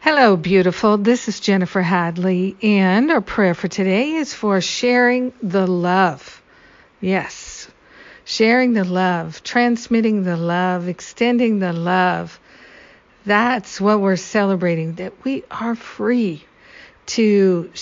Hello, 0.00 0.36
beautiful. 0.36 0.96
This 0.96 1.26
is 1.26 1.40
Jennifer 1.40 1.82
Hadley, 1.82 2.56
and 2.62 3.10
our 3.10 3.20
prayer 3.20 3.52
for 3.52 3.66
today 3.66 4.12
is 4.14 4.32
for 4.32 4.60
sharing 4.60 5.32
the 5.42 5.66
love. 5.66 6.40
Yes, 7.00 7.68
sharing 8.24 8.74
the 8.74 8.84
love, 8.84 9.42
transmitting 9.42 10.22
the 10.22 10.36
love, 10.36 10.86
extending 10.86 11.58
the 11.58 11.72
love. 11.72 12.38
That's 13.26 13.80
what 13.80 14.00
we're 14.00 14.14
celebrating, 14.14 14.94
that 14.94 15.24
we 15.24 15.42
are 15.50 15.74
free 15.74 16.44
to 17.06 17.72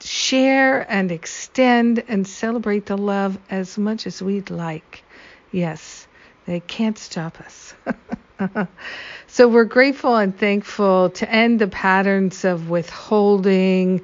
share 0.00 0.90
and 0.90 1.12
extend 1.12 2.02
and 2.08 2.26
celebrate 2.26 2.86
the 2.86 2.96
love 2.96 3.38
as 3.50 3.76
much 3.76 4.06
as 4.06 4.22
we'd 4.22 4.48
like. 4.48 5.04
Yes, 5.52 6.08
they 6.46 6.60
can't 6.60 6.96
stop 6.96 7.38
us. 7.42 7.74
so 9.26 9.48
we're 9.48 9.64
grateful 9.64 10.16
and 10.16 10.38
thankful 10.38 11.10
to 11.10 11.30
end 11.30 11.60
the 11.60 11.68
patterns 11.68 12.44
of 12.44 12.70
withholding 12.70 14.02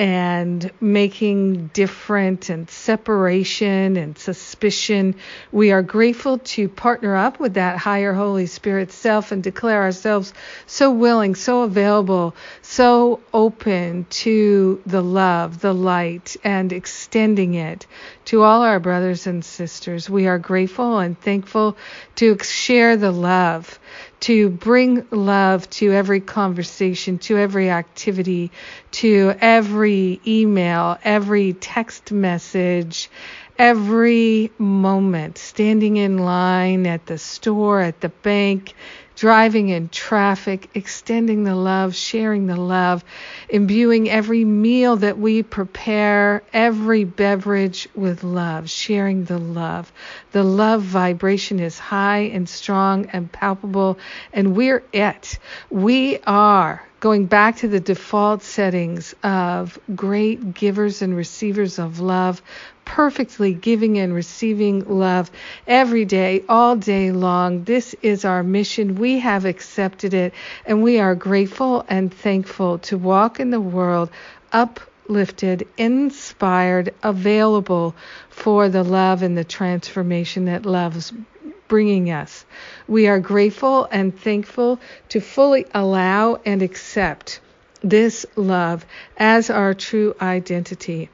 and 0.00 0.70
making 0.80 1.66
different 1.74 2.48
and 2.48 2.70
separation 2.70 3.98
and 3.98 4.16
suspicion. 4.16 5.14
We 5.52 5.72
are 5.72 5.82
grateful 5.82 6.38
to 6.38 6.70
partner 6.70 7.14
up 7.14 7.38
with 7.38 7.54
that 7.54 7.76
higher 7.76 8.14
Holy 8.14 8.46
Spirit 8.46 8.92
self 8.92 9.30
and 9.30 9.42
declare 9.42 9.82
ourselves 9.82 10.32
so 10.64 10.90
willing, 10.90 11.34
so 11.34 11.64
available, 11.64 12.34
so 12.62 13.20
open 13.34 14.06
to 14.08 14.80
the 14.86 15.02
love, 15.02 15.60
the 15.60 15.74
light, 15.74 16.34
and 16.42 16.72
extending 16.72 17.52
it 17.52 17.86
to 18.24 18.42
all 18.42 18.62
our 18.62 18.80
brothers 18.80 19.26
and 19.26 19.44
sisters. 19.44 20.08
We 20.08 20.26
are 20.28 20.38
grateful 20.38 20.98
and 20.98 21.20
thankful 21.20 21.76
to 22.16 22.38
share 22.42 22.96
the 22.96 23.12
love 23.12 23.78
to 24.20 24.50
bring 24.50 25.06
love 25.10 25.68
to 25.70 25.92
every 25.92 26.20
conversation, 26.20 27.18
to 27.18 27.38
every 27.38 27.70
activity, 27.70 28.50
to 28.92 29.34
every 29.40 30.20
email, 30.26 30.98
every 31.02 31.54
text 31.54 32.12
message, 32.12 33.10
every 33.58 34.50
moment, 34.58 35.38
standing 35.38 35.96
in 35.96 36.18
line 36.18 36.86
at 36.86 37.06
the 37.06 37.18
store, 37.18 37.80
at 37.80 38.00
the 38.00 38.08
bank, 38.08 38.74
driving 39.20 39.68
in 39.68 39.86
traffic, 39.90 40.70
extending 40.72 41.44
the 41.44 41.54
love, 41.54 41.94
sharing 41.94 42.46
the 42.46 42.56
love, 42.56 43.04
imbuing 43.50 44.08
every 44.08 44.46
meal 44.46 44.96
that 44.96 45.18
we 45.18 45.42
prepare, 45.42 46.42
every 46.54 47.04
beverage 47.04 47.86
with 47.94 48.24
love, 48.24 48.70
sharing 48.70 49.24
the 49.24 49.36
love. 49.36 49.92
The 50.32 50.42
love 50.42 50.80
vibration 50.80 51.60
is 51.60 51.78
high 51.78 52.30
and 52.32 52.48
strong 52.48 53.10
and 53.12 53.30
palpable, 53.30 53.98
and 54.32 54.56
we're 54.56 54.82
it. 54.90 55.38
We 55.68 56.20
are 56.26 56.82
going 57.00 57.24
back 57.24 57.56
to 57.56 57.68
the 57.68 57.80
default 57.80 58.42
settings 58.42 59.14
of 59.22 59.78
great 59.96 60.52
givers 60.52 61.00
and 61.00 61.16
receivers 61.16 61.78
of 61.78 61.98
love, 61.98 62.42
perfectly 62.84 63.54
giving 63.54 63.98
and 63.98 64.14
receiving 64.14 64.80
love 64.86 65.30
every 65.66 66.04
day, 66.04 66.44
all 66.48 66.76
day 66.76 67.10
long. 67.10 67.64
This 67.64 67.94
is 68.02 68.26
our 68.26 68.42
mission. 68.42 68.96
We 68.96 69.18
have 69.20 69.46
accepted 69.46 70.12
it, 70.12 70.34
and 70.66 70.82
we 70.82 70.98
are 70.98 71.14
grateful 71.14 71.86
and 71.88 72.12
thankful 72.12 72.78
to 72.80 72.98
walk 72.98 73.40
in 73.40 73.50
the 73.50 73.60
world 73.60 74.10
uplifted, 74.52 75.66
inspired, 75.78 76.94
available 77.02 77.94
for 78.28 78.68
the 78.68 78.82
love 78.82 79.22
and 79.22 79.38
the 79.38 79.44
transformation 79.44 80.44
that 80.44 80.66
love's 80.66 81.12
bringing 81.70 82.10
us. 82.10 82.44
We 82.86 83.06
are 83.06 83.20
grateful 83.20 83.88
and 83.90 84.14
thankful 84.20 84.78
to 85.08 85.20
fully 85.20 85.64
allow 85.72 86.40
and 86.44 86.60
accept 86.60 87.40
this 87.80 88.26
love 88.36 88.84
as 89.16 89.48
our 89.48 89.72
true 89.72 90.14
identity 90.20 91.08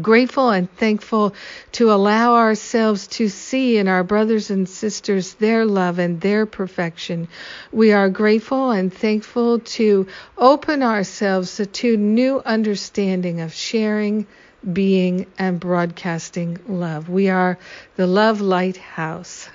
grateful 0.00 0.50
and 0.50 0.70
thankful 0.76 1.34
to 1.72 1.92
allow 1.92 2.34
ourselves 2.36 3.06
to 3.08 3.28
see 3.28 3.76
in 3.76 3.88
our 3.88 4.04
brothers 4.04 4.50
and 4.50 4.68
sisters 4.68 5.34
their 5.34 5.66
love 5.66 5.98
and 5.98 6.20
their 6.20 6.46
perfection. 6.46 7.28
We 7.72 7.92
are 7.92 8.08
grateful 8.08 8.70
and 8.70 8.92
thankful 8.92 9.58
to 9.60 10.06
open 10.38 10.82
ourselves 10.82 11.60
to 11.70 11.96
new 11.96 12.40
understanding 12.44 13.40
of 13.40 13.52
sharing 13.52 14.26
being 14.70 15.26
and 15.38 15.58
broadcasting 15.58 16.58
love. 16.68 17.08
We 17.08 17.28
are 17.30 17.58
the 17.96 18.06
Love 18.06 18.40
Lighthouse. 18.40 19.48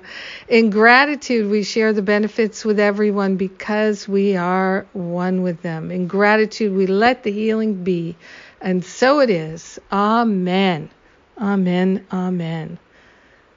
In 0.48 0.70
gratitude, 0.70 1.50
we 1.50 1.62
share 1.62 1.92
the 1.92 2.02
benefits 2.02 2.64
with 2.64 2.80
everyone 2.80 3.36
because 3.36 4.08
we 4.08 4.36
are 4.36 4.86
one 4.92 5.42
with 5.42 5.62
them. 5.62 5.90
In 5.90 6.06
gratitude, 6.06 6.74
we 6.74 6.86
let 6.86 7.22
the 7.22 7.32
healing 7.32 7.84
be. 7.84 8.16
And 8.60 8.84
so 8.84 9.20
it 9.20 9.30
is. 9.30 9.78
Amen. 9.92 10.90
Amen. 11.38 12.06
Amen. 12.12 12.78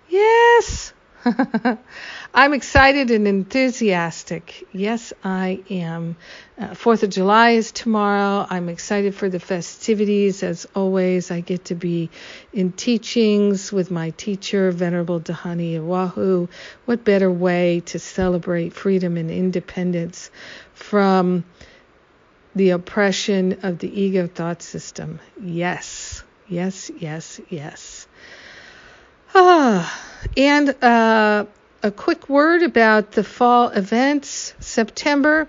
Yes. 0.09 0.93
I'm 2.33 2.53
excited 2.53 3.11
and 3.11 3.27
enthusiastic. 3.27 4.67
Yes, 4.71 5.13
I 5.23 5.63
am. 5.69 6.15
Uh, 6.59 6.73
Fourth 6.73 7.03
of 7.03 7.09
July 7.09 7.51
is 7.51 7.71
tomorrow. 7.71 8.45
I'm 8.49 8.69
excited 8.69 9.15
for 9.15 9.29
the 9.29 9.39
festivities. 9.39 10.43
As 10.43 10.67
always, 10.75 11.31
I 11.31 11.41
get 11.41 11.65
to 11.65 11.75
be 11.75 12.09
in 12.53 12.71
teachings 12.71 13.71
with 13.71 13.91
my 13.91 14.11
teacher, 14.11 14.71
Venerable 14.71 15.19
Dhyani 15.19 15.73
Ywahoo. 15.75 16.49
What 16.85 17.03
better 17.03 17.31
way 17.31 17.81
to 17.87 17.99
celebrate 17.99 18.73
freedom 18.73 19.17
and 19.17 19.31
independence 19.31 20.29
from 20.73 21.43
the 22.55 22.71
oppression 22.71 23.59
of 23.63 23.79
the 23.79 24.01
ego 24.01 24.27
thought 24.27 24.61
system? 24.61 25.19
Yes, 25.41 26.23
yes, 26.47 26.89
yes, 26.99 27.41
yes. 27.49 28.07
Ah, 29.39 30.01
and 30.35 30.83
uh, 30.83 31.45
a 31.83 31.91
quick 31.91 32.27
word 32.27 32.63
about 32.63 33.11
the 33.11 33.23
fall 33.23 33.69
events 33.69 34.55
September, 34.59 35.47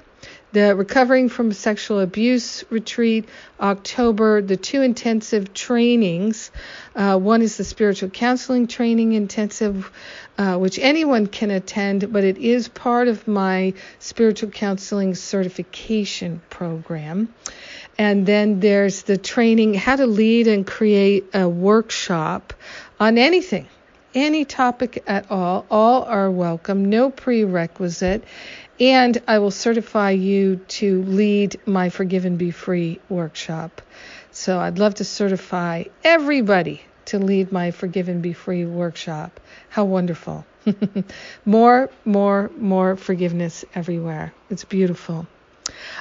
the 0.52 0.76
Recovering 0.76 1.30
from 1.30 1.54
Sexual 1.54 2.00
Abuse 2.00 2.64
Retreat, 2.68 3.26
October, 3.58 4.42
the 4.42 4.58
two 4.58 4.82
intensive 4.82 5.54
trainings. 5.54 6.50
Uh, 6.94 7.18
one 7.18 7.40
is 7.40 7.56
the 7.56 7.64
Spiritual 7.64 8.10
Counseling 8.10 8.66
Training 8.66 9.14
Intensive, 9.14 9.90
uh, 10.36 10.58
which 10.58 10.78
anyone 10.78 11.26
can 11.26 11.50
attend, 11.50 12.12
but 12.12 12.24
it 12.24 12.36
is 12.36 12.68
part 12.68 13.08
of 13.08 13.26
my 13.26 13.72
Spiritual 14.00 14.50
Counseling 14.50 15.14
Certification 15.14 16.42
Program. 16.50 17.32
And 17.96 18.26
then 18.26 18.60
there's 18.60 19.04
the 19.04 19.16
training, 19.16 19.72
how 19.72 19.96
to 19.96 20.06
lead 20.06 20.46
and 20.46 20.66
create 20.66 21.24
a 21.32 21.48
workshop 21.48 22.52
on 23.00 23.16
anything 23.16 23.66
any 24.14 24.44
topic 24.44 25.02
at 25.06 25.30
all. 25.30 25.66
All 25.70 26.04
are 26.04 26.30
welcome, 26.30 26.86
no 26.86 27.10
prerequisite. 27.10 28.24
And 28.80 29.20
I 29.26 29.38
will 29.38 29.50
certify 29.50 30.10
you 30.10 30.56
to 30.68 31.02
lead 31.02 31.60
my 31.66 31.88
Forgive 31.88 32.24
and 32.24 32.38
Be 32.38 32.50
Free 32.50 33.00
workshop. 33.08 33.82
So 34.30 34.60
I'd 34.60 34.78
love 34.78 34.94
to 34.96 35.04
certify 35.04 35.84
everybody 36.04 36.82
to 37.06 37.18
lead 37.18 37.50
my 37.50 37.70
Forgive 37.70 38.08
and 38.08 38.22
Be 38.22 38.32
Free 38.32 38.64
workshop. 38.64 39.40
How 39.68 39.84
wonderful. 39.84 40.46
more, 41.44 41.90
more, 42.04 42.50
more 42.56 42.96
forgiveness 42.96 43.64
everywhere. 43.74 44.32
It's 44.50 44.64
beautiful. 44.64 45.26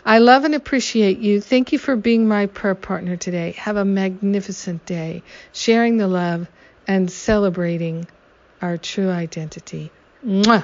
I 0.05 0.19
love 0.19 0.45
and 0.45 0.55
appreciate 0.55 1.19
you. 1.19 1.41
Thank 1.41 1.71
you 1.71 1.79
for 1.79 1.95
being 1.95 2.27
my 2.27 2.45
prayer 2.45 2.75
partner 2.75 3.17
today. 3.17 3.51
Have 3.53 3.75
a 3.75 3.85
magnificent 3.85 4.85
day, 4.85 5.23
sharing 5.51 5.97
the 5.97 6.07
love 6.07 6.47
and 6.87 7.11
celebrating 7.11 8.07
our 8.61 8.77
true 8.77 9.09
identity. 9.09 9.91
Mwah! 10.25 10.63